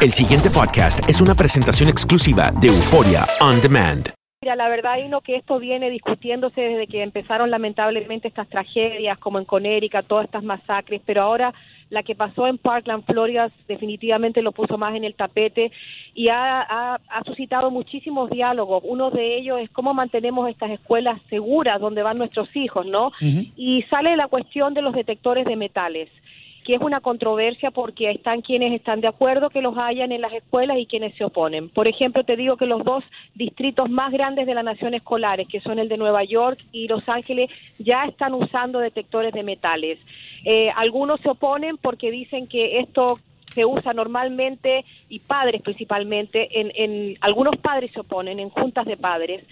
[0.00, 4.10] El siguiente podcast es una presentación exclusiva de Euforia On Demand.
[4.40, 9.40] Mira, la verdad, Ino, que esto viene discutiéndose desde que empezaron lamentablemente estas tragedias, como
[9.40, 11.52] en Conérica, todas estas masacres, pero ahora
[11.90, 15.72] la que pasó en Parkland, Florida, definitivamente lo puso más en el tapete
[16.14, 18.84] y ha, ha, suscitado muchísimos diálogos.
[18.86, 23.10] Uno de ellos es cómo mantenemos estas escuelas seguras donde van nuestros hijos, ¿no?
[23.20, 26.08] Y sale la cuestión de los detectores de metales
[26.68, 30.34] que es una controversia porque están quienes están de acuerdo que los hayan en las
[30.34, 31.70] escuelas y quienes se oponen.
[31.70, 33.02] Por ejemplo, te digo que los dos
[33.34, 37.08] distritos más grandes de la nación escolares, que son el de Nueva York y Los
[37.08, 37.48] Ángeles,
[37.78, 39.98] ya están usando detectores de metales.
[40.44, 46.70] Eh, algunos se oponen porque dicen que esto se usa normalmente y padres principalmente en,
[46.74, 49.42] en algunos padres se oponen en juntas de padres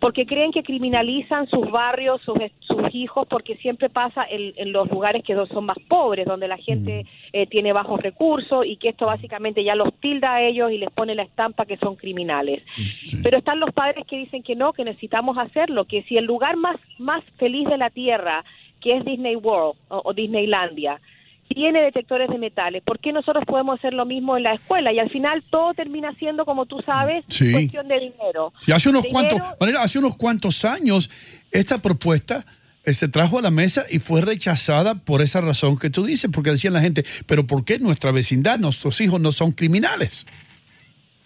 [0.00, 5.22] porque creen que criminalizan sus barrios, sus, sus hijos, porque siempre pasa en, los lugares
[5.22, 7.06] que son más pobres, donde la gente mm.
[7.34, 10.90] eh, tiene bajos recursos y que esto básicamente ya los tilda a ellos y les
[10.90, 12.62] pone la estampa que son criminales.
[13.12, 16.24] Mm, Pero están los padres que dicen que no, que necesitamos hacerlo, que si el
[16.24, 18.42] lugar más, más feliz de la tierra,
[18.80, 20.98] que es Disney World o Disneylandia,
[21.54, 22.82] tiene detectores de metales.
[22.84, 24.92] ¿Por qué nosotros podemos hacer lo mismo en la escuela?
[24.92, 28.52] Y al final todo termina siendo, como tú sabes, cuestión de dinero.
[28.66, 29.40] Y hace unos cuantos,
[29.78, 31.10] hace unos cuantos años
[31.50, 32.46] esta propuesta
[32.84, 36.30] eh, se trajo a la mesa y fue rechazada por esa razón que tú dices,
[36.32, 40.26] porque decían la gente, pero ¿por qué nuestra vecindad, nuestros hijos no son criminales?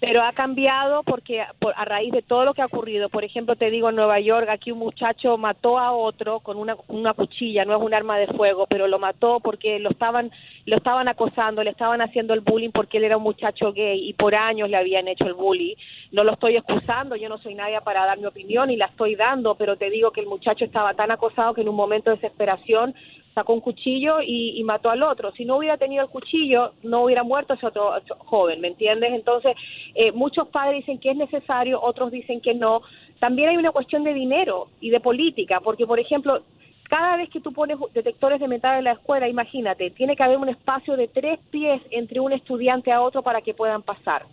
[0.04, 3.70] Pero ha cambiado porque a raíz de todo lo que ha ocurrido, por ejemplo, te
[3.70, 7.74] digo en Nueva York, aquí un muchacho mató a otro con una, una cuchilla, no
[7.74, 10.30] es un arma de fuego, pero lo mató porque lo estaban
[10.66, 14.12] lo estaban acosando, le estaban haciendo el bullying porque él era un muchacho gay y
[14.12, 15.74] por años le habían hecho el bullying.
[16.12, 19.14] No lo estoy excusando, yo no soy nadie para dar mi opinión y la estoy
[19.14, 22.16] dando, pero te digo que el muchacho estaba tan acosado que en un momento de
[22.16, 22.94] desesperación
[23.34, 25.32] sacó un cuchillo y, mató al otro.
[25.32, 29.12] Si no hubiera tenido el cuchillo, no hubiera muerto ese otro joven, ¿me entiendes?
[29.12, 29.56] Entonces,
[29.94, 32.82] eh, muchos padres dicen que es necesario, otros dicen que no.
[33.18, 36.42] También hay una cuestión de dinero y de política, porque, por ejemplo,
[36.88, 40.38] cada vez que tú pones detectores de metal en la escuela, imagínate, tiene que haber
[40.38, 44.24] un espacio de tres pies entre un estudiante a otro para que puedan pasar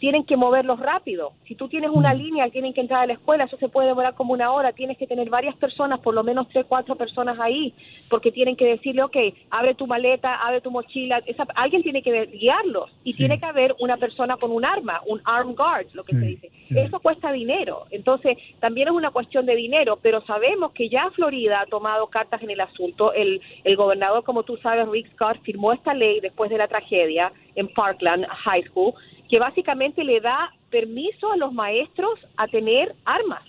[0.00, 1.34] tienen que moverlos rápido.
[1.46, 2.16] Si tú tienes una mm.
[2.16, 4.96] línea, tienen que entrar a la escuela, eso se puede demorar como una hora, tienes
[4.96, 7.74] que tener varias personas, por lo menos tres, cuatro personas ahí,
[8.08, 9.16] porque tienen que decirle, ok,
[9.50, 11.22] abre tu maleta, abre tu mochila,
[11.54, 12.90] alguien tiene que guiarlos.
[13.04, 16.26] Y tiene que haber una persona con un arma, un arm guard, lo que se
[16.26, 16.50] dice.
[16.70, 21.60] Eso cuesta dinero, entonces también es una cuestión de dinero, pero sabemos que ya Florida
[21.60, 25.74] ha tomado cartas en el asunto, el, el gobernador, como tú sabes, Rick Scott, firmó
[25.74, 28.94] esta ley después de la tragedia en Parkland High School,
[29.30, 33.42] que básicamente le da permiso a los maestros a tener armas.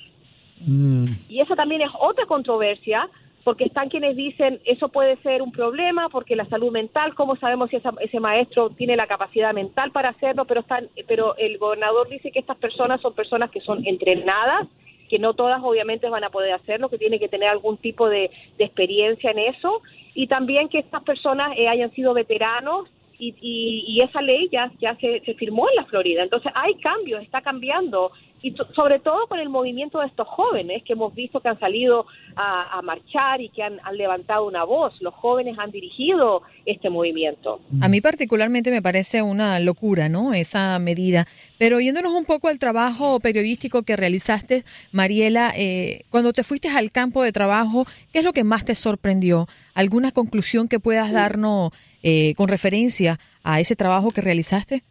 [0.60, 1.08] Mm.
[1.28, 3.10] Y eso también es otra controversia,
[3.44, 7.72] porque están quienes dicen eso puede ser un problema, porque la salud mental, ¿cómo sabemos
[7.72, 10.46] si ese maestro tiene la capacidad mental para hacerlo?
[10.46, 14.68] Pero, están, pero el gobernador dice que estas personas son personas que son entrenadas,
[15.10, 18.30] que no todas obviamente van a poder hacerlo, que tiene que tener algún tipo de,
[18.60, 19.82] experiencia en eso,
[20.14, 22.88] y también que estas personas eh, hayan sido veteranos
[23.24, 26.24] y, esa ley ya, ya se, firmó en la Florida.
[26.24, 28.12] Entonces hay cambios, está cambiando
[28.44, 32.06] y sobre todo con el movimiento de estos jóvenes que hemos visto que han salido
[32.36, 34.94] a, marchar y que han, levantado una voz.
[35.02, 37.62] Los jóvenes han dirigido este movimiento.
[37.82, 40.34] A mí particularmente me parece una locura, ¿no?
[40.34, 41.28] Esa medida.
[41.60, 46.92] Pero yéndonos un poco al trabajo periodístico que realizaste, Mariela, eh, cuando te fuiste al
[46.92, 49.48] campo de trabajo, ¿qué es lo que más te sorprendió?
[49.76, 51.72] ¿Alguna conclusión que puedas darnos
[52.02, 54.84] eh, con referencia a ese trabajo que realizaste?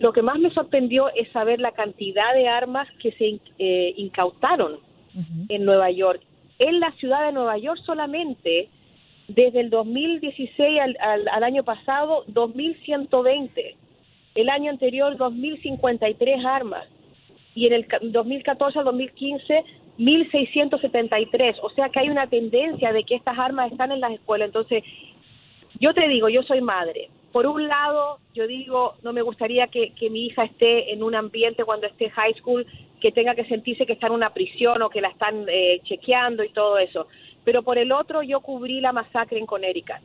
[0.00, 4.78] Lo que más me sorprendió es saber la cantidad de armas que se eh, incautaron
[5.48, 6.22] en Nueva York.
[6.58, 8.70] En la ciudad de Nueva York solamente,
[9.28, 13.76] desde el 2016 al, al, año pasado, 2.120.
[14.36, 16.86] El año anterior, 2.053 armas.
[17.54, 19.64] Y en el 2014 al 2015,
[19.98, 21.56] 1.673.
[21.62, 24.46] O sea que hay una tendencia de que estas armas están en las escuelas.
[24.46, 24.82] Entonces,
[25.78, 29.92] yo te digo, yo soy madre por un lado, yo digo, no me gustaría que,
[30.10, 32.66] mi hija esté en un ambiente cuando esté high school
[33.00, 36.42] que tenga que sentirse que está en una prisión o que la están eh, chequeando
[36.42, 37.06] y todo eso.
[37.44, 40.02] Pero por el otro, yo cubrí la masacre en Connecticut.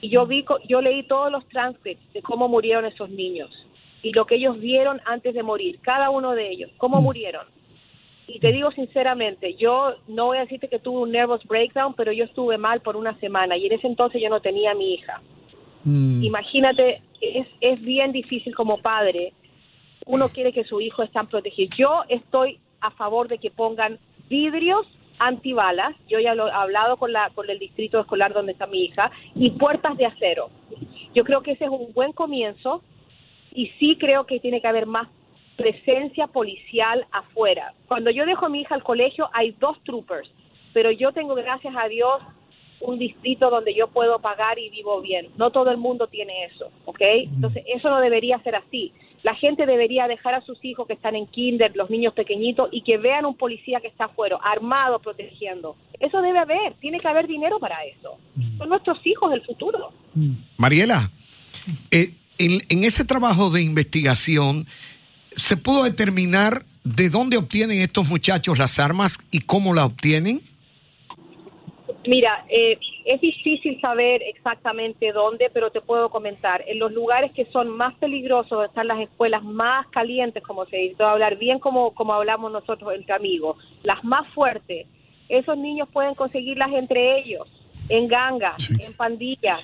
[0.00, 3.50] Y yo, vi, yo leí todos los transcripts de cómo murieron esos niños
[4.02, 7.46] y lo que ellos vieron antes de morir, cada uno de ellos, cómo murieron.
[8.26, 12.12] Y te digo sinceramente, yo no voy a decirte que tuve un nervous breakdown, pero
[12.12, 14.94] yo estuve mal por una semana y en ese entonces yo no tenía a mi
[14.94, 15.22] hija.
[15.84, 16.24] Mm.
[16.24, 19.32] Imagínate, es, es bien difícil como padre.
[20.06, 21.70] Uno quiere que su hijo esté protegido.
[21.76, 23.98] Yo estoy a favor de que pongan
[24.28, 24.86] vidrios
[25.18, 28.84] antibalas, yo ya lo he hablado con, la, con el distrito escolar donde está mi
[28.84, 30.50] hija, y puertas de acero.
[31.14, 32.82] Yo creo que ese es un buen comienzo
[33.52, 35.08] y sí creo que tiene que haber más
[35.56, 37.74] presencia policial afuera.
[37.88, 40.30] Cuando yo dejo a mi hija al colegio hay dos troopers,
[40.72, 42.22] pero yo tengo, gracias a Dios,
[42.80, 45.28] un distrito donde yo puedo pagar y vivo bien.
[45.36, 47.00] No todo el mundo tiene eso, ¿ok?
[47.00, 48.92] Entonces, eso no debería ser así.
[49.22, 52.82] La gente debería dejar a sus hijos que están en kinder, los niños pequeñitos, y
[52.82, 55.76] que vean un policía que está afuera, armado, protegiendo.
[55.98, 58.18] Eso debe haber, tiene que haber dinero para eso.
[58.56, 59.92] Son nuestros hijos del futuro.
[60.56, 61.10] Mariela,
[61.90, 64.66] eh, en, en ese trabajo de investigación,
[65.34, 70.42] ¿se pudo determinar de dónde obtienen estos muchachos las armas y cómo las obtienen?
[72.08, 76.64] Mira, eh, es difícil saber exactamente dónde, pero te puedo comentar.
[76.66, 81.02] En los lugares que son más peligrosos, están las escuelas más calientes, como se dice,
[81.02, 84.86] hablar bien como, como hablamos nosotros entre amigos, las más fuertes,
[85.28, 87.46] esos niños pueden conseguirlas entre ellos,
[87.90, 89.60] en gangas, en pandillas.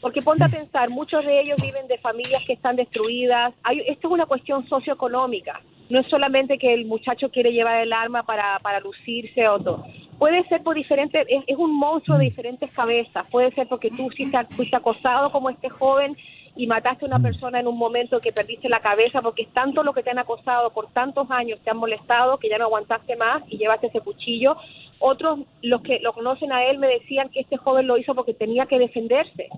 [0.00, 3.52] Porque ponte a pensar, muchos de ellos viven de familias que están destruidas.
[3.64, 5.60] Hay, esto es una cuestión socioeconómica.
[5.90, 9.84] No es solamente que el muchacho quiere llevar el arma para, para lucirse o todo
[10.22, 14.08] puede ser por diferentes, es, un monstruo de diferentes cabezas, puede ser porque tú
[14.50, 16.16] fuiste acosado como este joven
[16.54, 19.82] y mataste a una persona en un momento que perdiste la cabeza porque es tanto
[19.82, 23.16] lo que te han acosado por tantos años, te han molestado que ya no aguantaste
[23.16, 24.54] más y llevaste ese cuchillo.
[25.00, 28.32] Otros, los que lo conocen a él, me decían que este joven lo hizo porque
[28.32, 29.48] tenía que defenderse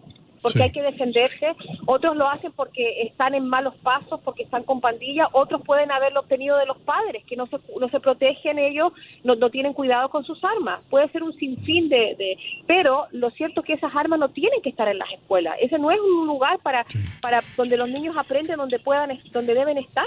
[0.44, 1.56] porque hay que defenderse,
[1.86, 6.20] otros lo hacen porque están en malos pasos, porque están con pandillas, otros pueden haberlo
[6.20, 8.92] obtenido de los padres, que no se, no se protegen ellos,
[9.24, 10.82] no, no tienen cuidado con sus armas.
[10.90, 12.36] Puede ser un sinfín de, de...
[12.66, 15.56] Pero lo cierto es que esas armas no tienen que estar en las escuelas.
[15.62, 16.84] Ese no es un lugar para,
[17.22, 20.04] para donde los niños aprenden, donde, puedan, donde deben estar.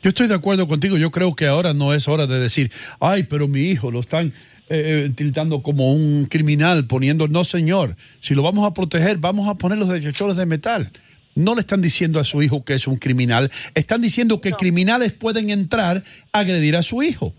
[0.00, 0.96] Yo estoy de acuerdo contigo.
[0.96, 4.32] Yo creo que ahora no es hora de decir, ay, pero mi hijo lo están
[4.68, 9.54] eh, tildando como un criminal, poniendo, no señor, si lo vamos a proteger, vamos a
[9.54, 10.90] poner los detectores de metal.
[11.34, 15.12] No le están diciendo a su hijo que es un criminal, están diciendo que criminales
[15.12, 16.02] pueden entrar
[16.32, 17.34] a agredir a su hijo.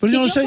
[0.00, 0.42] Pero yo no sé.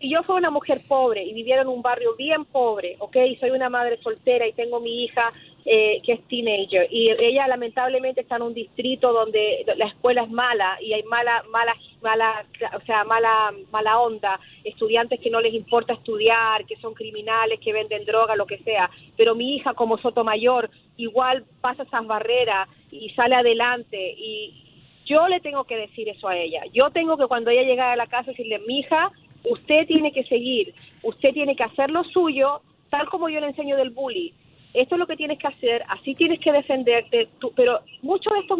[0.00, 3.16] si yo soy una mujer pobre y viviera en un barrio bien pobre, ¿ok?
[3.32, 5.32] Y soy una madre soltera y tengo mi hija
[5.66, 6.86] eh, que es teenager.
[6.90, 11.42] Y ella lamentablemente está en un distrito donde la escuela es mala y hay mala
[11.50, 12.44] mala mala
[12.76, 14.38] o sea mala mala onda.
[14.62, 18.90] Estudiantes que no les importa estudiar que son criminales que venden droga lo que sea.
[19.16, 24.14] Pero mi hija como Sotomayor igual pasa esas barreras y sale adelante.
[24.18, 24.64] Y
[25.06, 26.62] yo le tengo que decir eso a ella.
[26.74, 29.10] Yo tengo que cuando ella llega a la casa decirle mi hija
[29.44, 30.74] usted tiene que seguir.
[31.02, 32.60] Usted tiene que hacer lo suyo
[32.90, 34.34] tal como yo le enseño del bully
[34.74, 38.58] esto es lo que tienes que hacer, así tienes que defenderte, pero muchos de estos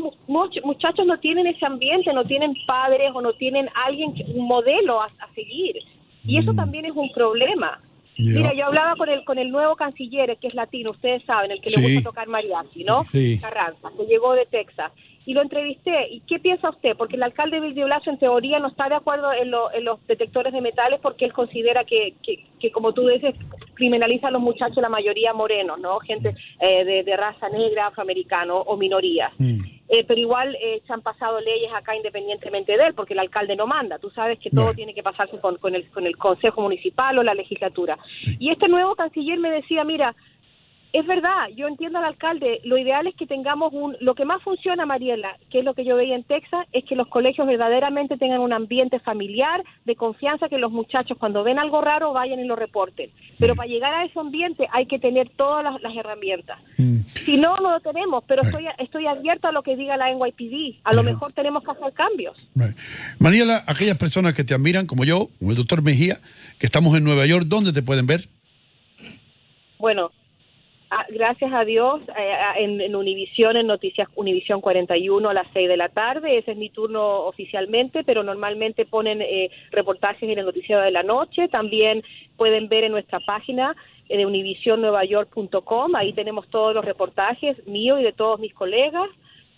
[0.65, 5.09] muchachos no tienen ese ambiente, no tienen padres o no tienen alguien, un modelo a,
[5.35, 5.77] seguir.
[6.25, 6.57] Y eso mm.
[6.57, 7.81] también es un problema.
[8.17, 11.61] Mira, yo hablaba con el con el nuevo canciller, que es latino, ustedes saben, el
[11.61, 13.05] que le gusta tocar mariachi, ¿no?
[13.41, 14.93] Carranza, que llegó de Texas
[15.27, 16.09] y lo entrevisté.
[16.11, 16.97] ¿Y qué piensa usted?
[16.97, 20.61] Porque el alcalde Bill Blasio en teoría no está de acuerdo en, los detectores de
[20.61, 23.35] metales porque él considera que, que, como tú dices,
[23.75, 25.99] criminaliza a los muchachos, la mayoría morenos, ¿no?
[26.01, 29.33] Gente eh, de, raza negra, afroamericano o minorías.
[29.39, 29.61] Mm.
[29.89, 33.55] Eh, pero igual eh, se han pasado leyes acá independientemente de él, porque el alcalde
[33.55, 33.99] no manda.
[33.99, 37.23] Tú sabes que todo tiene que pasarse con, con, el, con el Consejo Municipal o
[37.23, 37.99] la legislatura.
[38.39, 40.15] Y este nuevo canciller me decía, mira,
[40.95, 44.41] es verdad, yo entiendo al alcalde, lo ideal es que tengamos un, lo que más
[44.45, 48.17] funciona, Mariela, que es lo que yo veía en Texas, es que los colegios verdaderamente
[48.17, 52.45] tengan un ambiente familiar, de confianza, que los muchachos cuando ven algo raro vayan y
[52.45, 53.11] lo reporten.
[53.41, 56.61] Pero para llegar a ese ambiente hay que tener todas las, herramientas.
[56.79, 57.01] Mm.
[57.09, 60.79] Si no, no lo tenemos, pero estoy, estoy abierto a lo que diga la NYPD.
[60.85, 62.37] A lo mejor tenemos que hacer cambios.
[63.19, 66.21] Mariela, aquellas personas que te admiran, como yo, como el doctor Mejía,
[66.61, 68.29] que estamos en Nueva York, ¿dónde te pueden ver?
[69.79, 70.13] Bueno,
[71.11, 75.77] gracias a Dios, eh, en, en Univisión, en Noticias Univisión 41 a las 6 de
[75.77, 76.39] la tarde.
[76.39, 81.03] Ese es mi turno oficialmente, pero normalmente ponen eh, reportajes en el noticiero de la
[81.03, 81.49] noche.
[81.49, 82.03] También
[82.37, 83.75] pueden ver en nuestra página
[84.09, 85.95] eh, de univisionnuevayork.com.
[85.97, 89.09] Ahí tenemos todos los reportajes mío y de todos mis colegas.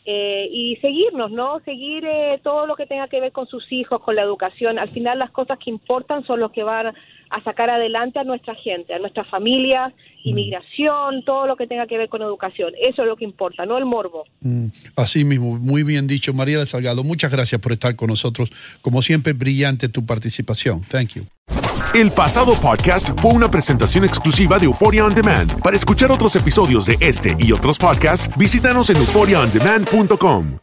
[0.09, 1.59] Eh, y seguirnos, ¿no?
[1.65, 4.79] Seguir eh, todo lo que tenga que ver con sus hijos, con la educación.
[4.79, 6.95] Al final las cosas que importan son los que van
[7.31, 10.29] a sacar adelante a nuestra gente, a nuestras familias, mm.
[10.29, 12.73] inmigración, todo lo que tenga que ver con educación.
[12.81, 14.25] Eso es lo que importa, no el morbo.
[14.41, 14.67] Mm,
[14.97, 16.33] así mismo, muy bien dicho.
[16.35, 18.51] María de Salgado, muchas gracias por estar con nosotros.
[18.83, 20.83] Como siempre, brillante tu participación.
[20.83, 21.27] Thank you.
[21.95, 25.63] El pasado podcast fue una presentación exclusiva de Euphoria On Demand.
[25.63, 30.59] Para escuchar otros episodios de este y otros podcasts, visítanos en euphoriaondemand.com.